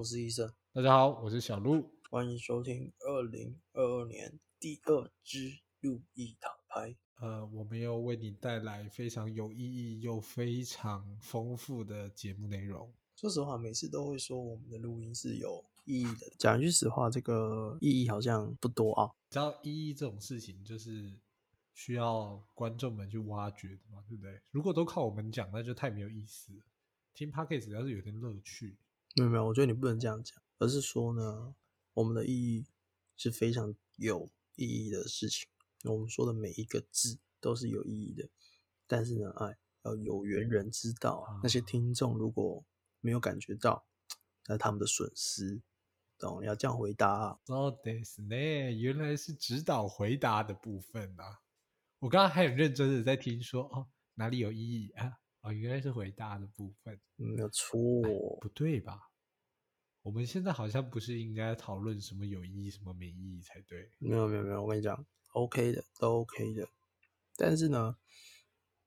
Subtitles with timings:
[0.00, 1.92] 我是医生，大家好，我是小鹿。
[2.08, 6.96] 欢迎收听二零二二年第二支路易塔牌。
[7.16, 12.90] 呃，我们又为你带来非常有意义又非常丰富的节目内容。
[13.14, 16.32] 说实话，每次都会说我们的录音是有意义的。
[16.38, 19.10] 讲一句实话，这个意义好像不多啊。
[19.28, 21.12] 知道意义这种事情，就是
[21.74, 24.40] 需要观众们去挖掘的嘛，对不对？
[24.50, 26.62] 如果都靠我们讲，那就太没有意思了。
[27.12, 28.78] 听 podcast 要是有点乐趣。
[29.16, 31.54] 没有没有，我觉得你不能这样讲，而是说呢，
[31.94, 32.66] 我们的意义
[33.16, 35.48] 是非常有意义的事情。
[35.84, 38.28] 我们说的每一个字都是有意义的，
[38.86, 41.40] 但是呢，哎，要有缘人知道啊。
[41.42, 42.64] 那些听众如果
[43.00, 43.84] 没有感觉到，
[44.46, 45.60] 那他们的损失，
[46.18, 46.44] 懂？
[46.44, 47.38] 要这样回答啊。
[47.46, 51.40] 哦，对是呢，原来是指导回答的部分啊。
[51.98, 55.18] 我刚刚还很认真的在听，说哦，哪里有意义啊？
[55.42, 57.78] 哦，原来是回答的部分，没有错，
[58.40, 59.10] 不对吧？
[60.02, 63.90] 我们现在好像不是应该讨论什么有意义、什么没意义才对？
[63.98, 64.62] 没有，没有，没有。
[64.62, 66.68] 我跟你讲，OK 的，都 OK 的。
[67.36, 67.96] 但是呢，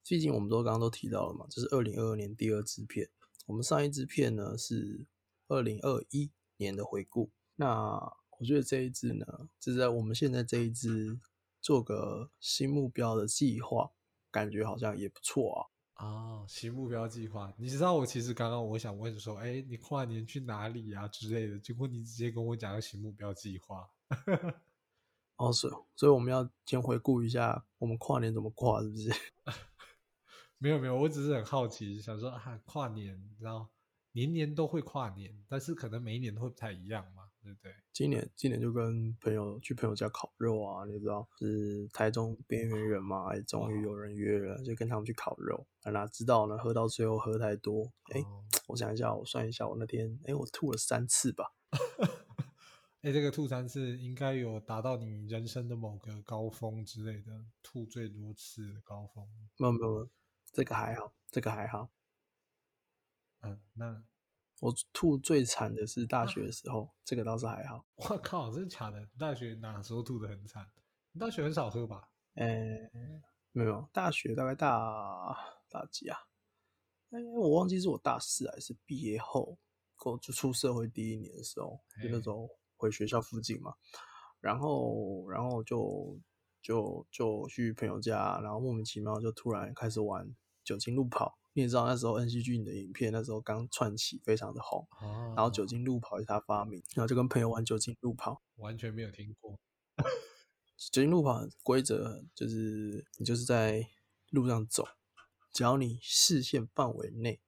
[0.07, 3.09] 毕竟我们都刚刚都提到了嘛，这是二零二二年第二支片。
[3.47, 5.07] 我们上一支片呢是
[5.47, 7.31] 二零二一年的回顾。
[7.55, 7.99] 那
[8.39, 11.19] 我觉得这一支呢，就在我们现在这一支
[11.61, 13.91] 做个新目标的计划，
[14.31, 15.72] 感觉好像也不错啊。
[15.95, 23.89] 哦，新目标计划，你知道我其实刚刚我想问说，哎，你跨年去哪里呀之类的，结果你直接跟我讲个新目标计划。
[25.37, 29.11] 哦，是，所以我们要先回顾一下我们跨年怎么跨，是不是？
[30.57, 33.67] 没有没有，我只是很好奇，想说啊，跨年，然后
[34.13, 37.73] 年年都会跨年，但是可能每一年都会不太一样嘛，对不对？
[37.91, 45.67] 今年今年就跟朋友去朋友家烤肉啊，你知道是台中边缘人嘛，哎，终于有人约了，就跟他们去烤肉。
[45.83, 46.57] 啊哪知道呢？
[46.57, 48.23] 喝到最后喝太多，哎，
[48.67, 51.51] 我想一下，我算一下，我那天哎，我吐了三次吧。
[53.01, 59.27] 哎，这个吐三次应该有达到你人生的某个高峰之类的，吐最多次的高峰。
[59.57, 60.09] 没有没有，
[60.53, 61.89] 这个还好，这个还好。
[63.41, 64.01] 嗯，那
[64.59, 67.85] 我吐最惨的是大学的 时候，这个倒是还好。
[67.95, 69.07] 我靠，真的假的？
[69.17, 70.65] 大学哪时候吐的很惨？
[71.11, 72.09] 你大学很少喝吧？
[72.35, 72.89] 哎，
[73.51, 75.37] 没有，大学大概大
[75.69, 76.17] 大几啊？
[77.11, 79.57] 哎，我忘记是我大四还是毕业后，
[80.05, 82.49] 我就出社会第一年的时候，就那时候。
[82.75, 83.73] 回学校附近嘛，
[84.41, 86.19] 然后，然后就
[86.61, 90.29] 就就去朋友家，然后莫名其妙就突然开始玩
[90.65, 91.39] 酒精路跑。
[91.53, 94.87] 你也知道那时候 N C G 的影片那时候刚串起，非常的红。
[95.35, 99.59] 然后酒精路跑是他发明，然后就跟朋友玩酒精路跑，完全没有听过。
[100.91, 103.87] 酒精路跑规则就是你就是在
[104.29, 104.87] 路上走，
[105.51, 107.39] 只要你视线范围内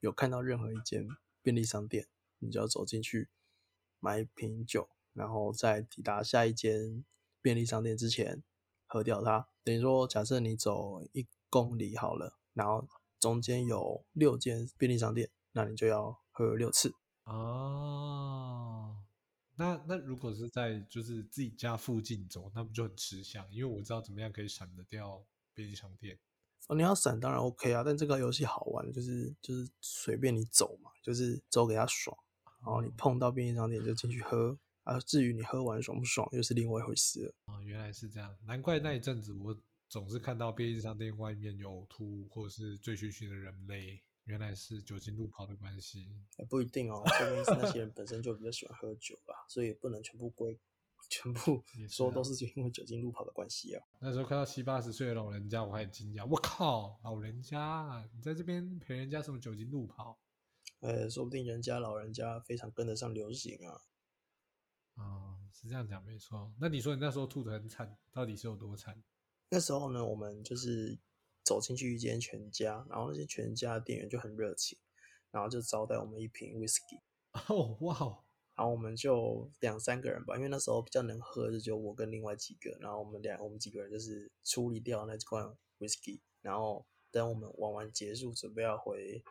[0.00, 1.08] 有看到任何一间
[1.42, 2.06] 便利商店，
[2.38, 3.28] 你就要走进去。
[4.02, 7.04] 买一瓶酒，然后在抵达下一间
[7.42, 8.42] 便利商店之前
[8.86, 9.46] 喝掉它。
[9.62, 12.88] 等于说，假设你走一公里好了，然后
[13.20, 16.94] 中间有六间便利商店，那你就要喝六次。
[17.24, 18.96] 哦，
[19.56, 23.46] 那那如果是在就是自己家附近走，那不就很吃香？
[23.52, 25.22] 因为我知道怎么样可以闪得掉
[25.54, 26.18] 便利商店。
[26.66, 32.16] 哦，你要闪当然 OK 啊，但这个游戏好玩就是就是随便你走嘛，就是走给他爽。
[32.62, 37.34] 然后你碰到便利商店就进去喝，啊，至于你喝完爽不爽又是另外一回事了。
[37.46, 39.56] 哦，原来是这样，难怪那一阵子我
[39.90, 46.08] 总是看到便利商店外面有吐或者是醉醺醺的人类，原来是酒精路跑的关系。
[46.38, 50.56] 也不一定哦，说明是那些人本身就比较喜欢喝酒吧，所以不能全部归
[51.08, 53.84] 全部说都是因为酒精路跑的关系啊。
[53.98, 60.20] 那时候看到七八十岁的老人家，我还很惊讶，我靠，老人家你在这边陪人家什么酒精路跑？
[60.78, 63.82] 呃，说不定人家老人家非常跟得上流行啊。
[64.94, 66.54] 哦，是这样讲没错。
[66.60, 69.02] 那你说你那时候吐的很惨，到底是有多惨？
[69.50, 70.98] 那时候呢，我们就是
[71.44, 74.78] 走进去一间全家，然后那些全家店员就很热情，
[75.30, 77.00] 然后就招待我们一瓶 whisky。
[77.48, 78.24] 哦，哇！
[78.54, 85.44] 然后我们就两三个人吧，因为那时候比较能喝，就我跟另外几个，然后我们两我们几个人就是处理掉那罐
[85.78, 89.22] whisky，然后等我们玩完结束，准备要回。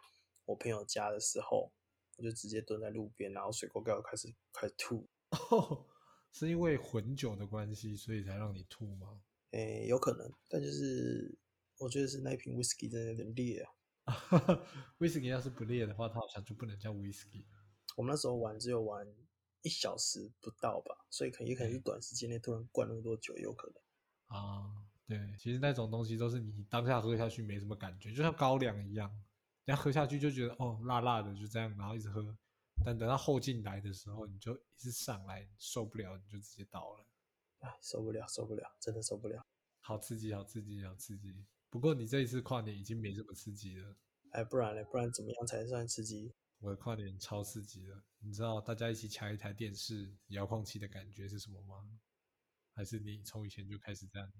[0.45, 1.71] 我朋友家的时候，
[2.17, 5.07] 我就直接蹲在路边，然后水沟盖开始开始吐。
[5.51, 5.85] 哦，
[6.31, 9.21] 是因为混酒的关系，所以才让你吐吗？
[9.51, 11.37] 诶，有可能，但就是
[11.77, 13.71] 我觉得是那一瓶 whisky 真的有点烈啊。
[14.99, 17.45] whisky 要是不烈的话，它好像就不能叫 whisky。
[17.95, 19.05] 我们那时候玩只有玩
[19.61, 24.37] 一小时不到吧，所以可也可能是短时间内突然灌那么多酒，有可能。
[24.37, 24.71] 啊，
[25.07, 29.09] 对，其实那种东西都是你当下喝下去没什么感觉，就像高粱一样。
[29.65, 32.35] 人家喝下去就觉得哦辣辣的，就这样，然后一直喝，
[32.83, 37.05] 但等到后劲来的时候，你就一直上来，受不了，你就直接倒了。
[37.59, 39.45] 哎，受不了，受不了，真的受不了。
[39.81, 41.45] 好刺激，好刺激，好刺激！
[41.69, 43.95] 不过你这一次跨年已经没这么刺激了。
[44.31, 44.83] 哎，不然嘞？
[44.85, 46.33] 不然怎么样才算刺激？
[46.59, 51.99] 我的跨年超刺激的，你知道大家一起抢一台电视遥控器的感觉是什么吗？
[52.73, 54.31] 还是你从以前就开始这样？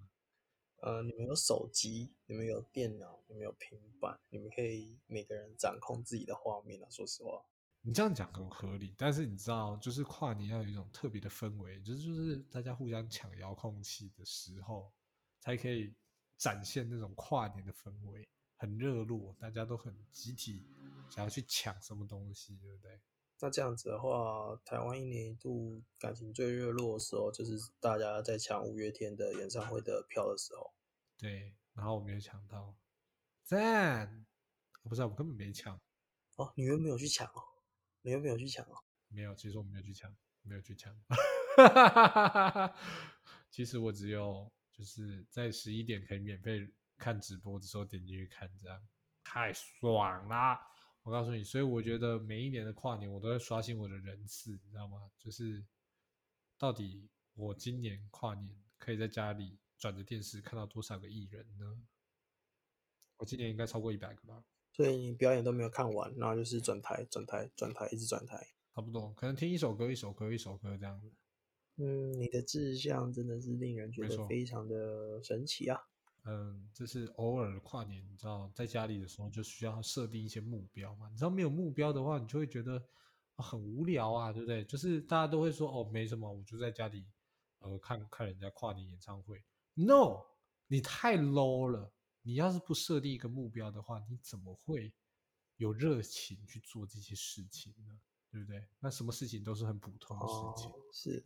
[0.82, 6.90] 呃，你们有手机，你们有电脑，你们有平板，你们可以每个人掌控自己的画面啊。
[6.90, 7.44] 说实话，
[7.90, 14.94] 你这样讲很合理，但是你知道，就是跨年要有一种特别的氛围，就是就是大家互相抢遥控器的时候，
[15.40, 15.92] 才可以
[16.38, 20.68] 展现那种跨年的氛围，很热络，大家都很集体
[21.10, 23.02] 想要去抢什么东西，对不对？
[23.40, 30.72] 那这样子的话，台湾一年一度感情最热络的时候，就是大家在抢五月天的演唱会的票的时候。
[31.18, 32.76] 对，然后我没有抢到，
[33.44, 34.28] 赞！
[34.84, 35.82] 不是，我根本没抢。
[36.36, 37.49] 哦，你又没有去抢哦？
[38.02, 38.76] 你又没有去抢哦？
[39.10, 40.94] 没有，其实我没有去抢，没有去抢。
[41.58, 42.76] 哈哈哈哈哈
[43.50, 48.88] 其实我只有就是在十一点可以免费看直播的时候点进去看，这样
[49.24, 50.60] 太爽啦！
[51.04, 55.10] 我告诉你，所以我觉得每一年的跨年，我都在刷新我的人次，你知道吗？
[55.18, 55.66] 就是
[56.58, 61.82] 到底我今年跨年可以在家里转着电视看到多少个艺人呢？
[63.18, 64.44] 我今年应该超过一百个吧。
[64.80, 71.12] 所以你表演都没有看完，然后就是转台、转台、转台，一直转台，差不多，可能听一首歌、一首歌、一首歌这样子。
[71.76, 75.78] 嗯，你的志向真的是令人觉得非常的神奇啊。
[76.24, 81.10] 嗯，就是偶尔跨年，你知道，在家里的时候就需要设定一些目标嘛。
[81.10, 82.82] 你知道没有目标的话，你就会觉得
[83.36, 84.64] 很无聊啊，对不对？
[84.64, 87.06] 就是大家都会说哦，没什么，我就在家里
[87.60, 89.44] 呃看看人家跨年演唱会。
[89.74, 90.22] No，
[90.68, 91.92] 你太 low 了。
[92.22, 94.94] 你要是不设定一个目标的话，你怎么会
[95.58, 98.00] 有热情去做这些事情呢？
[98.32, 98.64] 对不对？
[98.80, 100.72] 那什么事情都是很普通的事情。
[100.94, 101.26] 是。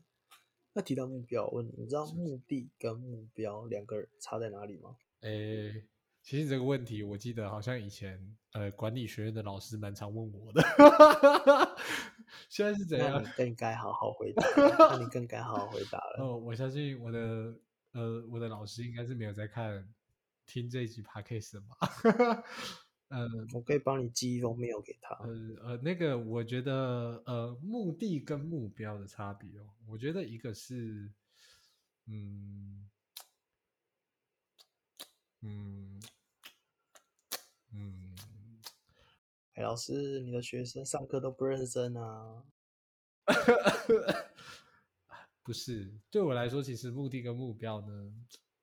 [0.71, 4.95] 那提到目标，我问你，你知道目的跟目标两个差在哪里吗？
[5.19, 5.85] 诶，
[6.21, 10.63] 其实这个问题，我记得好像以前呃管理学院的老师蛮常问我的。
[12.49, 13.21] 现在是怎样？
[13.21, 14.43] 你更该好好回答。
[14.89, 16.23] 那你更该好好回答了。
[16.23, 17.55] 哦，我相信我的
[17.91, 19.87] 呃我的老师应该是没有在看
[20.45, 21.77] 听这一集 podcast 吧。
[23.09, 25.13] 呃，我可以帮你寄一封 mail 给他。
[25.15, 25.29] 呃
[25.63, 31.11] 呃，那个我觉得呃，目的跟目标的差别哦，我觉得一个是，
[32.07, 32.89] 嗯
[35.41, 36.01] 嗯
[37.71, 38.15] 嗯，
[39.53, 42.43] 哎，老师，你的学生上课都不认真啊？
[45.43, 48.11] 不是，对我来说，其实目的跟目标呢，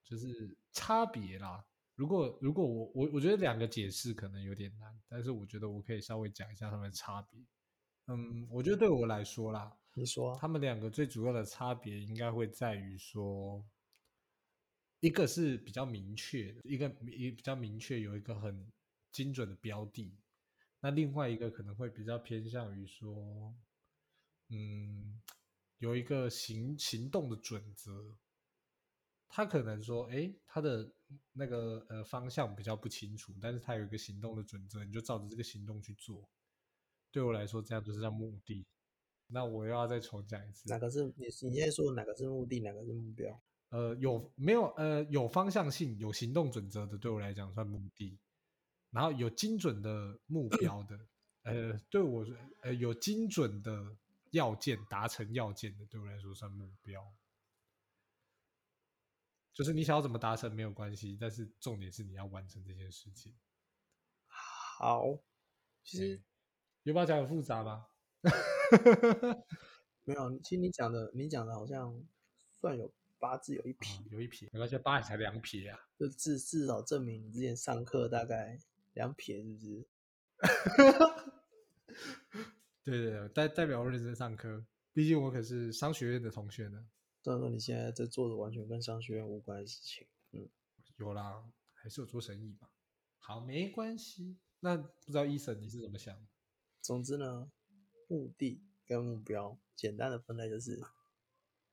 [0.03, 1.65] 就是差别啦。
[2.01, 7.39] 如果如果我我我觉得两个解释可能有点难，但是我觉得我可以稍微讲一下他们的差别。
[8.07, 13.63] 嗯，我觉得对我来说啦，你说他们两个最主要的差别应该会在于说，
[15.01, 18.67] 一个是比较明确的，一个一比较明确有一个很
[19.13, 20.17] 精准的标的，
[20.81, 23.55] 那另外一个可能会比较偏向于说，
[24.49, 25.21] 嗯，
[25.77, 28.17] 有一个行行动的准则。
[29.29, 30.91] 他可能说，哎，他的
[31.33, 36.29] 那个呃方向比较不清楚，但是他有一个行动的准则，你就照着这个行动去做。
[37.11, 38.67] 对我来说，这样就是叫目的。
[39.27, 43.41] 那我又要再重讲一次，哪个是你你现在说哪个是目的，哪个是目标？
[43.69, 48.19] 呃，有没有呃有方向性、有行动准则的，对我来讲算目的。
[48.91, 50.99] 然后有精准的目标的，
[51.45, 52.27] 呃，对我
[52.63, 53.97] 呃有精准的
[54.33, 57.01] 要件达成要件的，对我来说算目标。
[59.61, 63.35] 就是你想要怎么达成没有关系，但是重点是你要完成这件事情。
[64.27, 65.19] 好，
[65.85, 66.19] 其实
[66.83, 67.87] 有没有讲很复杂吗？
[70.05, 72.03] 没有，其实你讲的，你讲的好像
[72.51, 78.59] 算有八字有一撇，有一撇，没关系，八才两撇啊，就至至少证明你之前上课大概
[78.95, 79.87] 两撇，是不是？
[82.83, 84.65] 对对对，代代表我认真上课，
[84.95, 86.89] 毕竟我可是商学院的同学呢。
[87.23, 90.49] 虽然说你现在在做的完全跟商学院无关的事情，嗯，
[90.97, 92.71] 有啦，还是有做生意吧。
[93.19, 94.39] 好，没关系。
[94.61, 96.17] 那不知道医生你是怎么想？
[96.81, 97.53] 总之呢，
[98.09, 100.83] 目的跟目标简单的分类就是，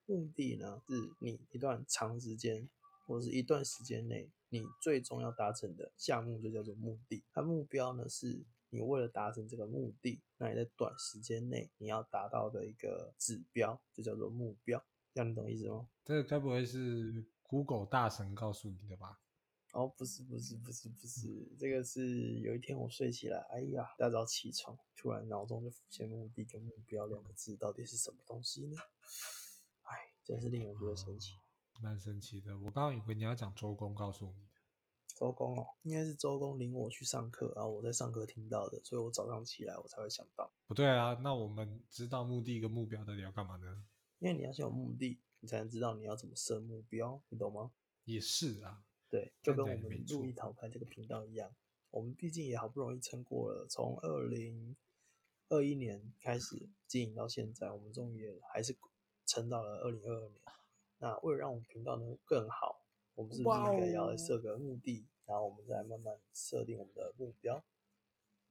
[0.05, 2.69] 目的呢是你一段长时间
[3.05, 7.23] 或者是一段时间内你最终要达成的项目就叫做目的。
[7.31, 14.85] 它目标呢是你为了达成这个目的，那你在短时间内你要达到的一个指标就叫做目标。
[15.17, 15.87] 这样你懂意思吗？
[16.05, 19.19] 这个该不会是 Google 大神告诉你的吧？
[19.73, 28.77] 哦，不是不是不是不是，这个是有一天我睡起来，哎呀，大早起床，突然脑中就浮现目的跟目标两个字，到底是什么东西呢？
[29.81, 31.33] 哎，真是令人觉得神奇。
[31.81, 32.55] 蛮神奇的。
[32.59, 40.51] 我刚刚以为你要讲周公告诉你的，周公哦，应该是周公领我去上课，然后我在上课听到的，所以我早上起来我才会想到。
[40.67, 41.19] 不对啊。
[41.23, 43.83] 那我们知道目的跟目标到底要干嘛呢？
[44.19, 47.71] 因为你要先有目的，你才能知道你要怎么设目标，你懂吗？
[48.05, 51.53] 也是啊，对，就跟我们路易淘拍这个频道一样，
[51.91, 54.75] 我们毕竟也好不容易撑过了，从二零
[55.49, 58.75] 二一年开始经营到现在，我们终于也还是
[59.25, 60.41] 撑到了二零二二年。
[60.99, 62.83] 那为了让我们频道能更好，
[63.13, 67.63] 我们是不是应该要设个目的，然后我们再慢慢设定我们的目标？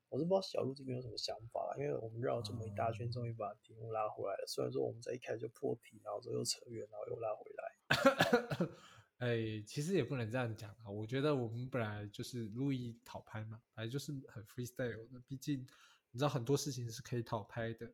[0.10, 4.46] 我是不知道小鹿这边有什么想法啦，因为我们绕了这么一大圈，终于把题目拉回来了。
[4.46, 8.68] 虽然说我们在一开始就破题，然后之后又扯远，然后又拉回来。
[9.20, 10.90] 哎，其实也不能这样讲啊。
[10.90, 15.22] 我觉得我们本来就是路易讨拍嘛，本来就是很 freestyle 的。
[15.28, 15.66] 毕竟
[16.12, 17.94] 你知道很多事情是可以讨拍的，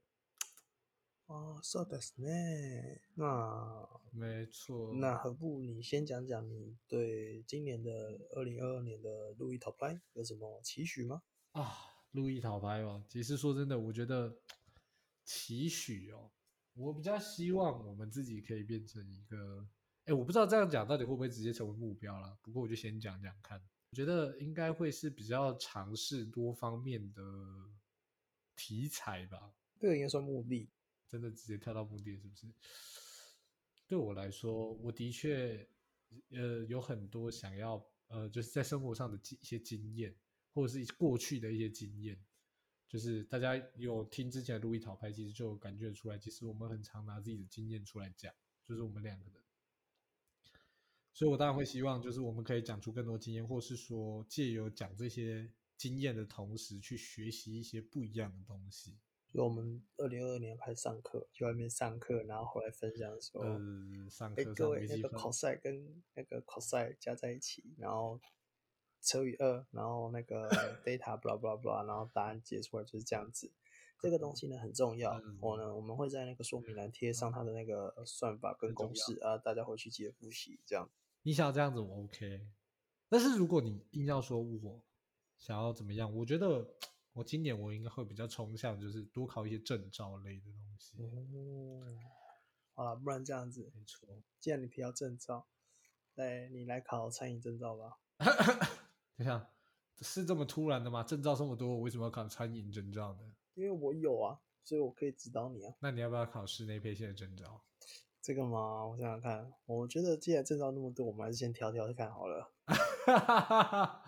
[1.27, 3.01] 哦，そうですね。
[3.13, 4.93] 那没错。
[4.95, 11.21] 那何不你先讲讲你对今年的二零二二年的路易 Top Line 有什么期许吗？
[11.51, 13.04] 啊， 路易讨牌王。
[13.08, 14.34] 其实说真的，我觉得
[15.24, 16.30] 期许哦，
[16.74, 19.68] 我比较希望我们自己可以变成一个，
[20.04, 22.38] 哎，我不知道这样讲到底会不会直接成为目标啦。
[22.42, 27.22] 不过我就先讲讲看，我觉得应该会是比较尝试多方面的
[28.56, 29.52] 题材吧。
[29.78, 30.70] 这个应该算目的。
[31.08, 32.46] 真的直接跳到目的是不是？
[33.86, 35.68] 对我来说，我的确
[36.30, 40.16] 呃有很多想要呃就是在生活上的经一些经验，
[40.52, 42.18] 或者是过去的一些经验，
[42.88, 48.32] 就是大家有听之前的路易讨拍，其实就感觉得出来，其实我们很常拿自己的经验出来讲，
[48.66, 49.42] 就是我们两个人。
[51.14, 58.96] 所以我当然会希望，就是我们可以讲出更多经验，或是说借由讲这些经验的同时，去学习一些不一样的东西。
[59.28, 68.20] 就我们二零二二年开始上课，去外面上课，然后回来分享说，呃，上哎、课各位那个，cos 跟那个 cos 加在一起，然后
[69.02, 70.48] 乘以二，然后那个
[70.84, 73.50] data blah blah blah，然后答案解出来就是这样子。
[74.00, 80.58] 这个东西呢很重要，嗯我呢我们会在那个说明栏贴上它的那个算法跟公式啊，大家回去记得复习。
[80.66, 80.88] 这样，
[81.22, 82.46] 你想要这样子我 OK，
[83.08, 84.82] 但是如果你硬要说我
[85.38, 86.66] 想要怎么样，我觉得
[87.12, 90.96] 我今年我应该会比较冲向就是多考一些证照类的东西。
[91.00, 91.86] 哦，
[92.74, 94.08] 好了，不然这样子，没错，
[94.40, 95.46] 既然你提到证照，
[96.16, 97.98] 来你来考餐饮证照吧。
[99.22, 99.48] 等一下
[100.00, 101.04] 是这么突然的吗？
[101.04, 103.20] 证照这么多，我为什么要考餐饮证照呢？
[103.54, 105.72] 因为我有啊，所以我可以指导你啊。
[105.78, 107.62] 那你要不要考室内配线的证照？
[108.20, 112.52] 这个嘛，我想想看，我觉得既然证照那么多，我们还是先挑挑看好了。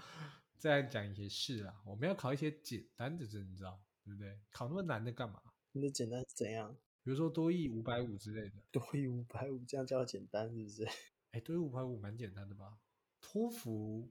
[0.59, 4.41] 这样讲也是啦，我们要考一些简单的证照，对不对？
[4.51, 5.41] 考那么难的干嘛？
[5.71, 6.77] 你的简单是怎样？
[7.05, 8.57] 比如说多益五百五之类的。
[8.73, 10.85] 多一五百五，这样叫简单是不是？
[11.31, 12.79] 哎，多益五百五蛮简单的吧？
[13.21, 14.11] 托福，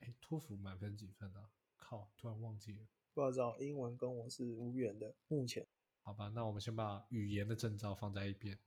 [0.00, 1.50] 哎，托福满分几分啊？
[1.76, 2.86] 靠，突然忘记了。
[3.14, 5.66] 不知道，英文跟我是无缘的，目前。
[6.02, 8.58] 好吧，那我们先把语言的证照放在一边。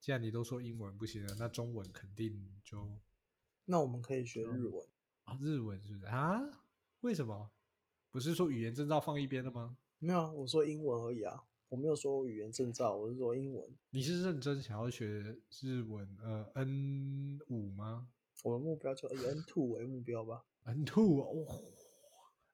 [0.00, 2.98] 既然你都说英文不行了，那中文肯定就
[3.66, 4.86] 那我们可以学日文。
[5.24, 6.40] 啊日文是不是啊？
[7.00, 7.50] 为什么？
[8.10, 9.76] 不是说语言证照放一边了吗？
[9.98, 13.78] 没有啊，我说英文而已啊，我没有说语言证照，我是说英文。
[13.90, 15.06] 你是认真想要学
[15.60, 18.08] 日文呃 N 五吗
[18.42, 20.46] 我的目标就以 N two 为目标吧。
[20.70, 21.64] ？N two 哦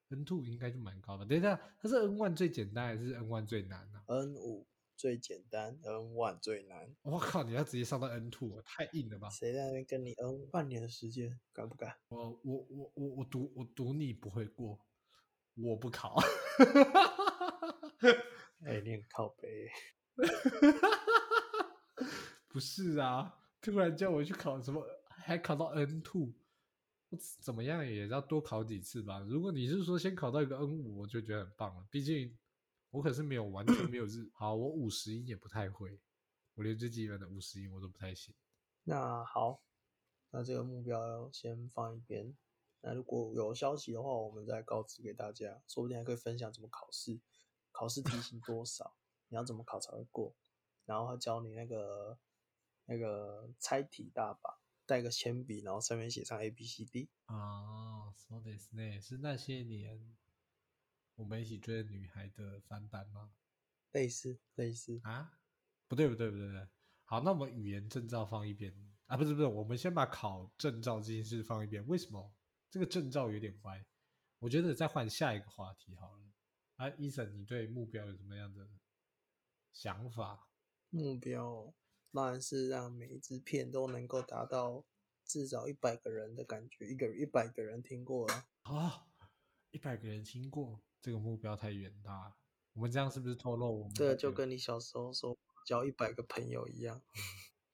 [0.09, 1.27] ，N two 应该就蛮高的。
[1.27, 6.97] 等一下，它是 N one 最简单还是 N one 最难呢、N 五最简单，N one 最难。
[7.03, 9.29] 我靠，你要直接上到 N two，太硬了吧？
[9.29, 11.95] 谁在那边跟你 N 半年的时间，敢不敢？
[12.09, 14.79] 我我我我我赌我赌你不会过，
[15.55, 16.17] 我不考。
[18.65, 19.69] 哎、你很靠背。
[22.49, 26.33] 不是啊，突然叫我去考什么，还考到 N two，我
[27.41, 29.21] 怎么样也要多考几次吧。
[29.21, 31.87] 如果你是说先考到一个 N 五，我就觉得很棒了。
[31.91, 32.37] 毕竟
[32.91, 36.01] 我可是没有完全没有日，好，我五十音也不太会，
[36.55, 38.35] 我连最基本的五十音我都不太行。
[38.85, 39.63] 那好，
[40.31, 42.37] 那这个目标先放一边。
[42.81, 47.21] 那如果有消息的话，我们再告知给大家，说不定还可以分享怎么考试，
[47.73, 48.95] 考试题型多少，
[49.29, 50.35] 你要怎么考才会过，
[50.85, 52.19] 然后教你那个
[52.85, 54.56] 那个猜题大法，
[54.86, 57.10] 带个铅笔，然后上面写上 A B C D。
[57.26, 60.16] 啊，そうですね，是那些年
[61.16, 63.32] 我们一起追的女孩的翻版吗？
[63.92, 65.40] 类似类似，啊，
[65.88, 66.68] 不对不对不对不对，
[67.04, 68.74] 好，那我们语言证照放一边，
[69.08, 71.86] 啊，不是不是，我们先把考证照这件事放一边。
[71.88, 72.34] 为什么
[72.70, 73.86] 这个证照有点歪？
[74.40, 76.24] 我觉得再换下一个话题好了。
[76.78, 78.68] 啊，伊森，你对目标有什么样的
[79.74, 80.48] 想法？
[80.90, 81.74] 目标
[82.17, 84.85] 当然是让每一支片都能够达到
[85.25, 89.07] 至少一百个人的感觉，一个一百个人听过了啊，
[89.71, 92.37] 一百个人听过，这个目标太远大了。
[92.73, 93.93] 我们这样是不是透露我们？
[93.95, 97.03] 对，就跟你小时候说交一百个朋友一样。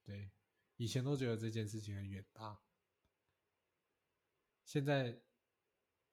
[0.05, 0.31] 对。
[0.77, 2.59] 以前都觉得这件事情很远大，
[4.65, 5.21] 现在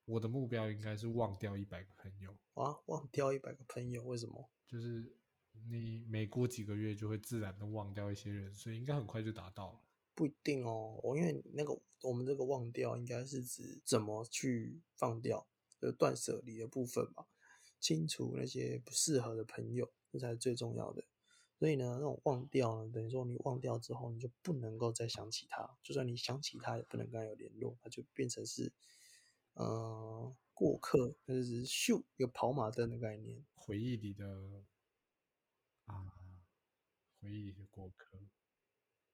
[0.05, 2.77] 我的目标应该是忘掉一百个朋友啊！
[2.85, 4.51] 忘掉一百个朋友，为什么？
[4.67, 5.17] 就是
[5.69, 9.79] 你每过几个月就会自然的忘掉一些人，所以应该很快就达到了。
[10.15, 15.47] 不一定哦，我因为那个我们这个忘掉应该是指怎么去放掉，
[15.79, 17.25] 就断舍离的部分吧，
[17.79, 21.03] 清除那些不适合的朋友，这才是最重要的。
[21.57, 28.73] 所以呢，那种忘掉呢，等于说你忘掉之后，你就不能够再想起他，就算你想起他，也不能跟他有联络，他就变成是，
[29.53, 34.63] 呃，过客，就是咻一个跑马灯的概念，回忆里的
[35.89, 36.13] 啊，
[37.19, 38.17] 回忆过客，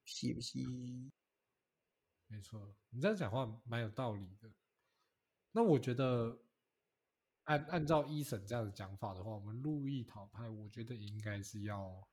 [0.06, 0.60] 是不是？
[2.28, 4.52] 没错，你这样讲话蛮有道理的。
[5.52, 6.42] 那我觉得，
[7.46, 12.08] 按按照一审这样的讲法的话，我们路易讨派，我觉得应该是要。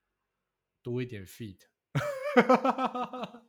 [0.85, 1.61] 多一点 feat，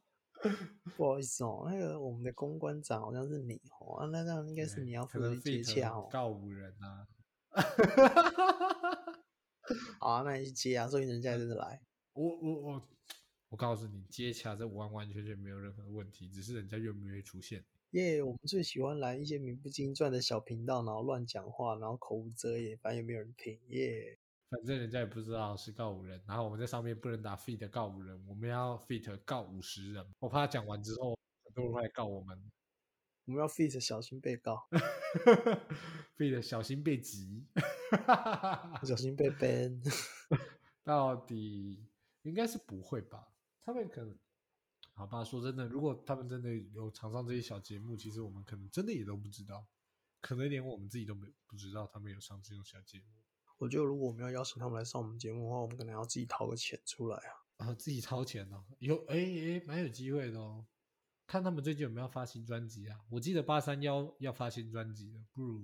[0.96, 7.08] 不好意思哦，那个我们的公关长好像是你哦，啊，那这样应该是你要负责接洽哦，告五人啊，
[10.04, 11.82] 好啊，那你去接啊，所以人家真的来，
[12.12, 12.84] 我我我
[13.48, 17.64] 我告诉你，接洽这完完全全没有任何问题，只是人家愿不愿意出现。
[17.92, 24.20] 耶，我们最喜欢来一些名不经传的小频道，然后乱讲话，然后口无遮掩，反正也没有人听，耶。
[24.50, 30.06] 反正人家也不知道是告五人，然后我们在上面不能打 feat 告五人，我们要 feat 告五十人。
[30.20, 32.38] 我怕他讲完之后很多人会来告我们，
[33.26, 34.68] 我们要 feat 小心被告，
[36.18, 37.46] feat 小心被挤，
[38.84, 39.82] 小心被 ban。
[40.84, 41.82] 到底
[42.24, 43.32] 应该是不会吧？
[43.62, 44.18] 他们可能
[44.94, 45.24] 好吧？
[45.24, 49.66] 说真的，如果他们真的有场上这些小节目，其实我们可能真的也都不知道，
[50.20, 53.06] 可能连我们自己都没不知道他们有上这种小节目。
[53.58, 57.68] 我觉得如果我们要邀请他们来上我们节目的话，我们可能要自己掏个钱出来啊！
[57.68, 60.66] 啊，自己掏钱哦，有哎哎，蛮有机会的哦。
[61.26, 63.00] 看他们最近有没有发新专辑啊？
[63.10, 65.62] 我记得八三幺要发新专辑的，不如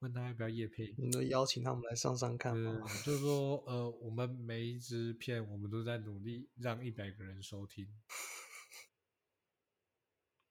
[0.00, 0.94] 问他要不要夜配？
[0.98, 2.82] 你们邀请他们来上上看吗？
[3.04, 7.88] 就是说，呃，我们每一支片，我们都在努力让一百个人收听。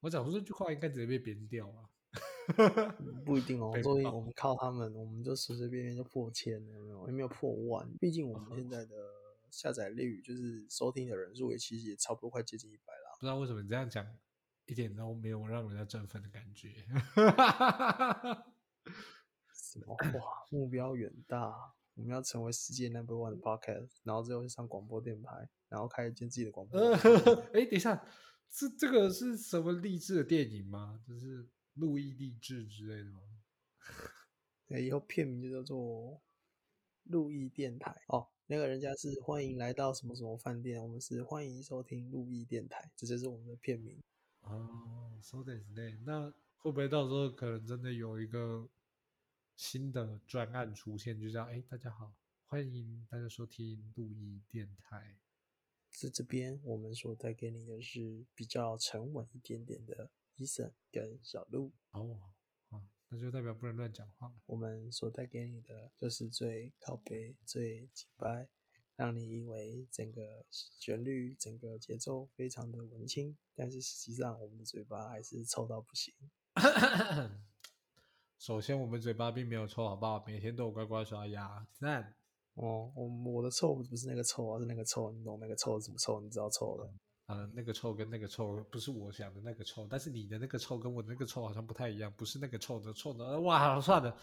[0.00, 1.88] 我讲出这句话，应该直接被编掉啊！
[3.24, 7.06] 不一定哦， 所以我们靠他们，我们就随随便便就破千了，有没有？
[7.06, 7.88] 有没有破万？
[7.98, 8.96] 毕竟我们现在的
[9.50, 13.03] 下载率，就是收听的人数，也其实也差不多快接近一百了。
[13.24, 14.06] 不知道为什么你这样讲，
[14.66, 16.84] 一点都没有让人家振奋的感觉。
[19.54, 20.46] 什么哇？
[20.50, 21.50] 目标远大，
[21.94, 26.78] 我们要成为世界 number one 的 podcast，然后最后去上广播电台，然后开一间自己的广播。
[26.92, 27.00] 哎，
[27.64, 27.98] 等一下，
[28.50, 31.00] 这这个是什么励志的电影吗？
[31.08, 31.48] 就是。
[31.76, 33.18] 路易励志之类的吗？
[34.68, 36.22] 对，以后片名就叫做
[37.04, 38.28] 路易电台哦。
[38.46, 43.98] 那个人家是欢迎来到什么什么饭店，我们是欢迎收听路易电台，这就是我们的片名。
[44.42, 45.98] 哦，so that's that。
[46.04, 48.68] 那会不会到时候可能真的有一个
[49.56, 52.12] 新的专案出现，就叫哎，大家好，
[52.44, 55.16] 欢迎大家收听路易电台。
[55.88, 60.10] 在这边，我们所带给你的是比较沉稳一点点的。
[60.36, 62.33] 伊森跟小鹿哦，啊，
[63.08, 64.32] 那就代表不能乱讲话。
[64.46, 68.48] 我们所带给你的就是最靠背、最紧白，
[68.96, 76.14] 让你以为整个旋律、整个节奏非常的文青，但是实际上我们的嘴巴还是臭到不行。
[78.38, 80.22] 首先，我们嘴巴并没有臭，好不好？
[80.26, 82.14] 每天都有乖乖刷牙，赞。
[82.54, 86.20] 哦，我我的臭不是那个臭而，是那个臭，你懂那个臭怎么臭？
[86.20, 86.92] 你知道臭的。
[87.26, 93.40] 呃，那个臭跟那个臭不是我想的那个臭，但是你的那个臭跟我的那个臭好像不太一样，不是那个臭的臭的。
[93.40, 94.14] 哇，算了，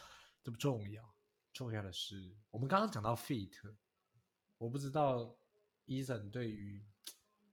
[0.43, 1.03] 这不重要，
[1.51, 3.51] 重要的是我们刚刚讲到 feat，
[4.59, 5.35] 我不知道
[5.87, 6.85] Eason 对于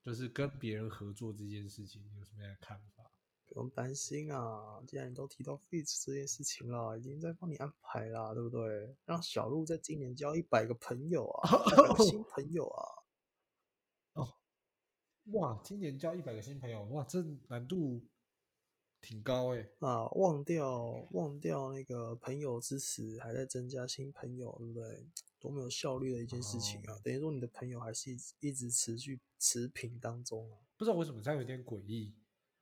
[0.03, 3.11] 就是跟别人合作这件事情有什么样的看法？
[3.47, 8.95] 不用担心啊，既然你都提到 feat 这件事情了，已经在帮你安排了，对不对？
[9.07, 11.49] 让小鹿在今年交一百个朋友啊，
[12.05, 12.85] 新朋友啊。
[15.33, 18.03] 哇，今年交一百个新朋友，哇，这难度
[19.01, 19.69] 挺高哎。
[19.81, 25.07] 啊，忘掉忘掉那个朋友支持，还在增加新朋友，对不对？
[25.39, 26.99] 多么有效率的一件事情啊！
[27.05, 30.59] 等于说你的朋友还是一直一直持续持平当中啊。
[30.77, 32.13] 不知道为什么这样有点诡异。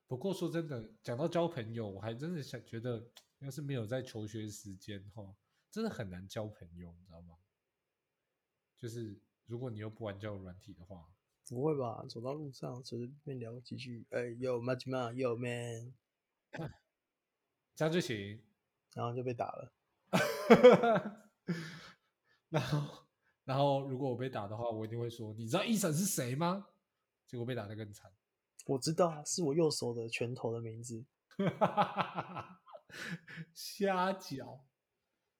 [0.06, 5.34] 不过说真的，讲到交朋友，我还真的想觉得，要是没有在求学时间哈，
[5.70, 7.36] 真的很难交朋友，你知道吗？
[8.76, 11.08] 就是如果你又不玩交友软体的话，
[11.54, 12.04] 不会吧？
[12.08, 15.94] 走到路上随随便聊几句，哎，Yo m a c m a Yo man，
[17.76, 18.40] 这样就行，
[18.94, 19.72] 然后就被打了。
[22.48, 23.04] 然后，
[23.44, 26.66] 然后如果我被打的话，我一定会说：“你知道一审是谁吗？”
[27.26, 28.10] 结果被打的更惨。
[28.66, 31.04] 我知道，是我右手的拳头的名字。
[33.54, 34.64] 瞎搅，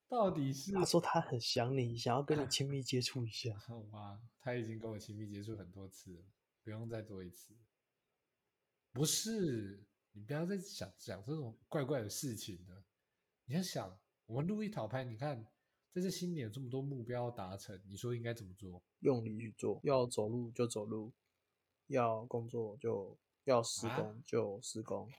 [0.08, 3.56] 到底是他说他很想你，想要跟你亲密接触一下。
[3.66, 6.24] 好吧，他已经跟我亲密接触很多次了，
[6.62, 7.54] 不用再做一次。
[8.92, 12.84] 不是，你不要再想想这种怪怪的事情了。
[13.44, 15.46] 你要想，我们录一套拍，你看。
[15.92, 18.82] 在这新年有这么多目标要达成，你说应该怎么做？
[18.98, 21.10] 用力去做，要走路就走路，
[21.86, 25.10] 要工作就要施工就施工，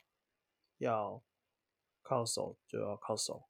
[0.78, 1.24] 要
[2.04, 3.50] 靠手就要靠手。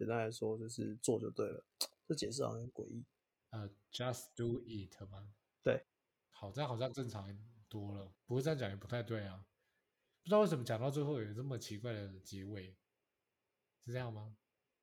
[0.00, 1.62] 简单来说就是做就对了。
[2.08, 3.04] 这解释好像很诡异。
[3.50, 5.34] 呃，just do it 吗？
[5.62, 5.84] 对，
[6.30, 8.10] 好，像好像正常多了。
[8.24, 9.44] 不过这样讲也不太对啊。
[10.22, 12.74] 不知道为什么讲到最后有这么奇怪的结尾，
[13.84, 14.38] 是这样吗？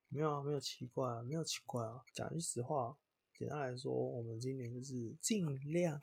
[0.10, 2.06] 没有啊，没有奇怪啊，没有奇怪啊。
[2.14, 2.96] 讲句实话，
[3.34, 6.00] 简单来说，我们今年就是尽量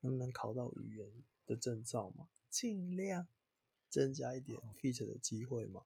[0.00, 1.12] 能不能考到语言
[1.44, 3.28] 的证照嘛，尽量
[3.90, 5.84] 增加一点 fit 的机会嘛，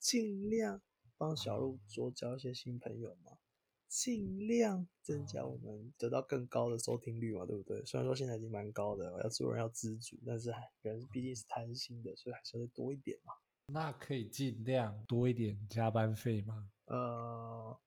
[0.00, 0.82] 尽量
[1.22, 3.38] 帮小鹿多交一些新朋友嘛，
[3.86, 7.80] 尽量增加我们得到更高的收听率嘛，对不对？
[7.84, 13.32] 虽然说现在已经蛮高的，要做人要知足，但是人毕竟是贪心的，所以还是要多一点嘛。
[13.66, 16.68] 那可以尽量多一点加班费吗？
[16.86, 17.78] 呃，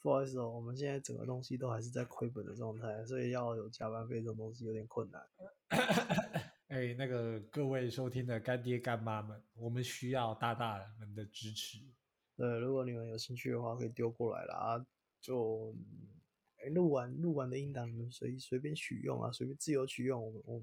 [0.00, 5.22] 不好意思哦，我们现在整个东西都还是在亏本的状态，所以要有加班费这种东西有点困难。
[6.68, 11.78] 哎，那个各位收听的干爹干妈们，我们需要大大们的支持。
[12.42, 14.84] 对，如果你们有兴趣的话，可以丢过来啦。
[15.20, 15.72] 就
[16.56, 20.20] 哎，录完录完的音档，你们随随便取用啊，随便自由取用。
[20.20, 20.62] 我我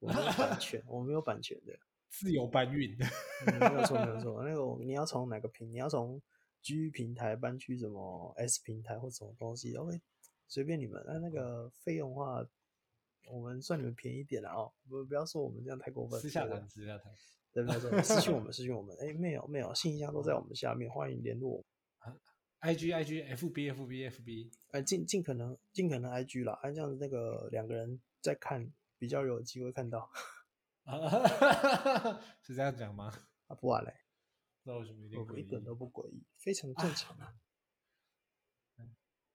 [0.00, 1.78] 我没有版权，我没有版权的。
[2.08, 2.98] 自由搬运，
[3.46, 4.42] 没有错没有错。
[4.42, 5.70] 那个你要从哪个平？
[5.70, 6.20] 你要从
[6.62, 10.00] G 平台搬去什么 S 平台或什么东西？OK，
[10.48, 11.00] 随便你们。
[11.06, 12.44] 那那个费用的话，
[13.30, 14.72] 我们算你们便宜点了哦。
[14.88, 16.20] 不不要说我们这样太过分。
[16.20, 17.12] 私下谈，私下谈。
[17.54, 18.94] 对没错，私信我们，私信我们。
[19.00, 21.64] 哎，没有没有，信箱都在我们下面，欢迎联络。
[22.60, 30.10] IG IG FB FB FB，哎，尽尽可能尽可能 IG 啦，哎，这样子那个两个人在看，比较有机会看到。
[30.82, 30.98] 啊，
[32.42, 33.12] 是这样讲吗？
[33.46, 33.94] 啊，不玩嘞。
[34.64, 37.34] 那为什么一点一点都不诡异，非常正常啊。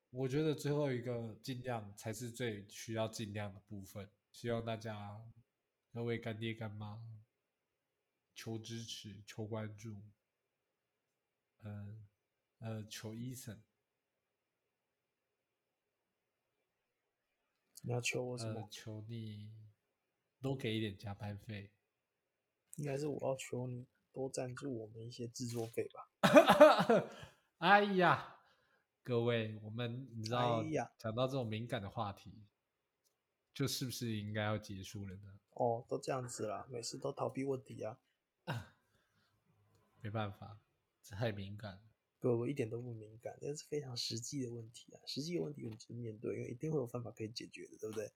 [0.09, 4.09] 我觉得最后一个尽量才是最需要尽量的部分。
[4.31, 5.21] 希望大家
[5.93, 6.99] 各位干爹干妈
[8.41, 10.01] 求支持、求关注，
[11.63, 12.07] 嗯
[12.59, 13.61] 呃，求医生。
[17.81, 18.65] 你要求我什么？
[18.71, 19.51] 求你。
[20.39, 21.73] 多给一点加班费，
[22.77, 26.09] 应该是我要求你多赞助我们一些制作费吧。
[27.59, 28.39] 哎呀，
[29.03, 30.63] 各位，我们你知道，
[30.97, 32.45] 讲到这种敏感的话题，
[33.53, 35.41] 就是不是应该要结束了呢？
[35.49, 37.99] 哦，都这样子了，每次都逃避问题啊。
[40.01, 40.59] 没办法，
[41.09, 41.81] 太敏感了。
[42.19, 44.99] 不，我一点都不敏感，这是非常实际的问题啊。
[45.05, 48.11] 实际的问题我们去面对，因为一定会有方法可以解决的，对不对？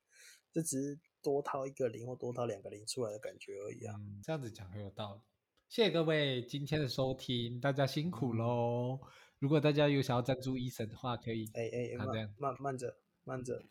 [0.52, 3.96] 这只是多掏一个零或多掏两个零出来的感觉而已啊。
[4.22, 5.22] 这样子讲很有道理。
[5.70, 9.00] 谢谢各位今天的收听，大家辛苦喽。
[9.40, 11.50] 如果大家有想要赞助医生的话，可以。
[11.54, 13.64] 哎哎，慢慢慢着，慢着。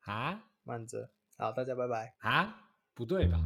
[0.00, 0.50] 啊？
[0.64, 1.10] 慢着。
[1.36, 2.14] 好，大家拜拜。
[2.18, 2.72] 啊？
[2.92, 3.38] 不对吧？